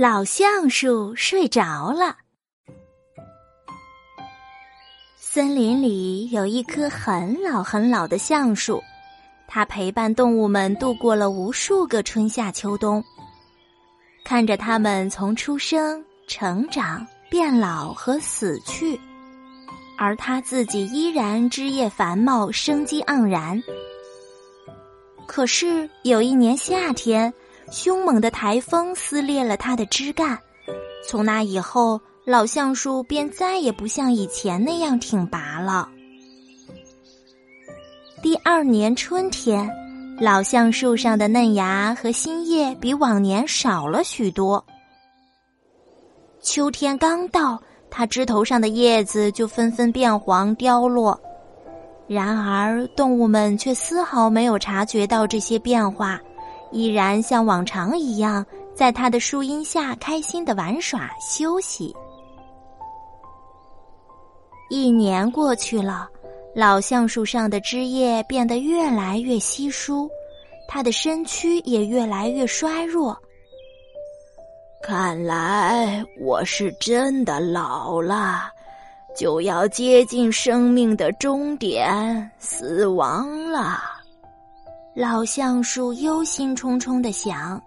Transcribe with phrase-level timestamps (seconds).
[0.00, 2.16] 老橡树睡着了。
[5.16, 8.80] 森林里有一棵很老很老的橡树，
[9.48, 13.02] 它陪伴动物们度过了无数个春夏秋冬。
[14.24, 18.96] 看着它们从出生、成长、变老和死去，
[19.96, 23.60] 而它自己依然枝叶繁茂、生机盎然。
[25.26, 27.34] 可是有一年夏天。
[27.70, 30.38] 凶猛的台风撕裂了它的枝干，
[31.06, 35.88] 从那以后，老橡树便再也不像以前那样挺拔了。
[38.22, 39.70] 第二年春天，
[40.18, 44.64] 老橡树上的嫩芽和新叶比往年少了许多。
[46.40, 51.20] 秋天刚到，它枝头上的叶子就纷纷变黄凋落，
[52.06, 56.18] 然而动物们却丝毫没有察觉到这些变化。
[56.70, 61.94] 依然像往常一样，在它的树荫下开心的玩耍休息。
[64.70, 66.08] 一年过去了，
[66.54, 70.10] 老橡树上的枝叶变得越来越稀疏，
[70.68, 73.16] 它的身躯也越来越衰弱。
[74.82, 78.50] 看来我是真的老了，
[79.16, 83.80] 就要接近生命的终点——死亡了。
[85.00, 87.62] 老橡树忧心忡忡的想：“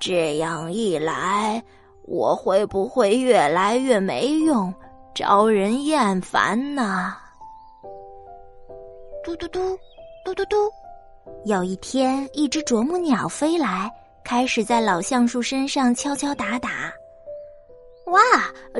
[0.00, 1.62] 这样一来，
[2.02, 4.74] 我会不会越来越没用，
[5.14, 7.14] 招人厌烦呢？”
[9.22, 9.60] 嘟嘟嘟，
[10.24, 10.56] 嘟嘟嘟。
[11.44, 13.88] 有一天，一只啄木鸟飞来，
[14.24, 16.92] 开始在老橡树身上敲敲打打。
[18.06, 18.20] 哇，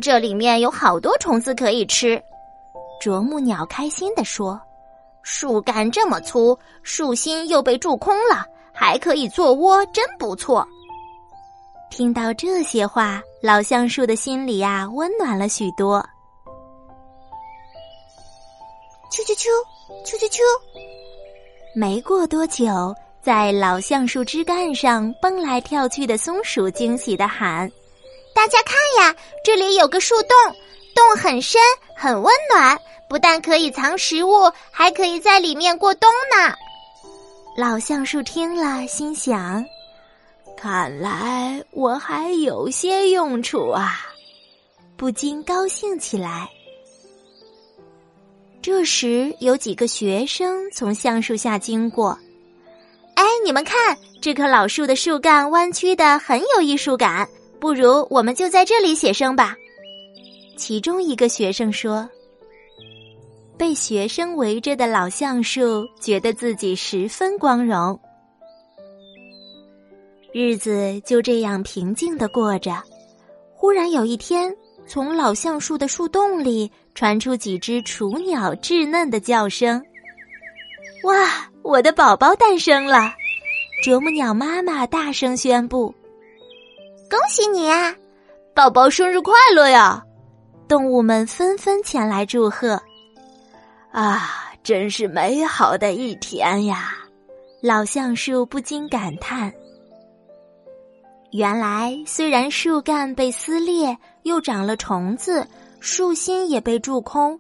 [0.02, 2.20] 这里面有好多虫子可以吃！
[3.00, 4.60] 啄木鸟开心地说。
[5.30, 10.66] 树干这么粗，树心又被蛀空了，还可以做窝，真不错。
[11.90, 16.02] 听到这些话，老橡树的心里呀温暖了许多。
[19.12, 19.48] 啾啾啾，
[20.02, 20.40] 啾啾啾。
[21.74, 27.70] 没过多久，在老橡树枝干上蹦来跳去的松鼠惊喜的喊
[28.34, 28.74] ：“大家看
[29.04, 30.56] 呀，这里有个树洞，
[30.96, 31.60] 洞很深，
[31.94, 36.54] 很温暖。”不但可以藏食物，还可以在里面过冬呢。
[37.56, 39.64] 老橡树听了，心想
[40.56, 44.06] ：“看来我还有些用处啊！”
[44.96, 46.48] 不禁高兴起来。
[48.60, 52.16] 这时，有几个学生从橡树下经过。
[53.14, 57.26] “哎，你们看，这棵老树的树干弯曲的很有艺术感，
[57.58, 59.56] 不如我们就在这里写生吧。”
[60.56, 62.08] 其中一个学生说。
[63.58, 67.98] 被学生围着的老橡树觉得自己十分光荣。
[70.32, 72.72] 日子就这样平静的过着。
[73.52, 74.54] 忽然有一天，
[74.86, 79.84] 从老橡树的树洞里传出几只雏鸟稚嫩的叫声。
[81.02, 83.12] 哇，我的宝宝诞生了！
[83.82, 85.92] 啄木鸟妈妈大声宣布
[87.10, 87.94] ：“恭喜你啊，
[88.54, 90.04] 宝宝生日快乐呀！”
[90.68, 92.80] 动物们纷纷前来祝贺。
[93.98, 96.94] 啊，真是美好的一天呀！
[97.60, 99.52] 老橡树不禁感叹。
[101.32, 105.44] 原来，虽然树干被撕裂，又长了虫子，
[105.80, 107.36] 树心也被蛀空，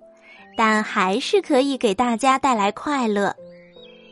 [0.56, 3.32] 但还是可以给大家带来快乐。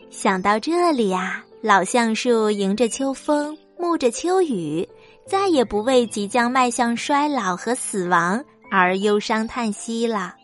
[0.09, 4.89] 想到这里呀，老橡树迎着秋风，沐着秋雨，
[5.27, 8.41] 再也不为即将迈向衰老和死亡
[8.71, 10.37] 而忧伤叹息了。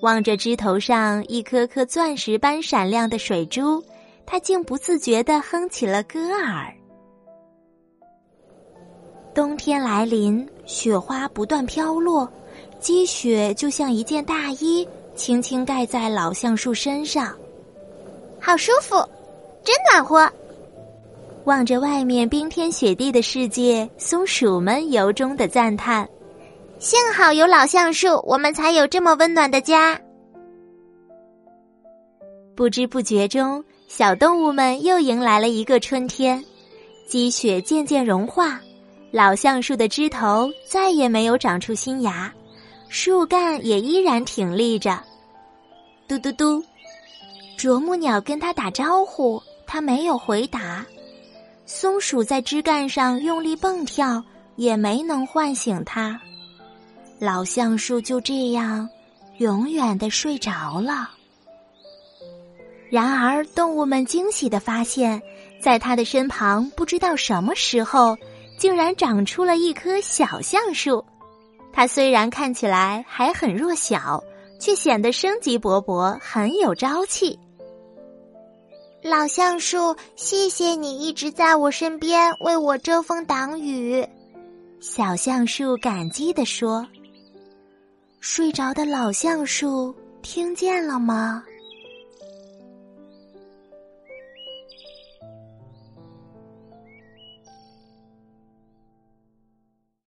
[0.00, 3.82] 望着枝头上一颗颗钻石般闪亮的水珠，
[4.26, 6.72] 他竟不自觉地哼起了歌儿。
[9.34, 12.30] 冬天来临，雪花不断飘落，
[12.78, 17.34] 积雪就像一件大衣，轻轻盖在老橡树身上，
[18.40, 18.96] 好舒服，
[19.62, 20.30] 真暖和。
[21.44, 26.08] 望着外面冰天雪地的世界，松鼠们由衷的赞叹。
[26.78, 29.98] 幸好有老橡树，我们才有这么温暖的家。
[32.54, 36.44] 不知不觉中，小动物们又迎来了一个春天。
[37.08, 38.60] 积雪渐渐融化，
[39.10, 42.30] 老橡树的枝头再也没有长出新芽，
[42.88, 45.00] 树干也依然挺立着。
[46.06, 46.62] 嘟嘟嘟，
[47.56, 50.84] 啄木鸟跟它打招呼，它没有回答。
[51.64, 54.22] 松鼠在枝干上用力蹦跳，
[54.56, 56.20] 也没能唤醒它。
[57.18, 58.88] 老橡树就这样
[59.38, 61.10] 永远的睡着了。
[62.90, 65.20] 然而，动物们惊喜的发现，
[65.60, 68.16] 在它的身旁，不知道什么时候
[68.58, 71.04] 竟然长出了一棵小橡树。
[71.72, 74.22] 它虽然看起来还很弱小，
[74.60, 77.38] 却显得生机勃勃，很有朝气。
[79.02, 84.06] 老橡树，谢谢你一直在我身边为我遮风挡雨。
[84.80, 86.86] 小橡树感激地说
[88.20, 91.42] ：“睡着的老橡树听见了吗？”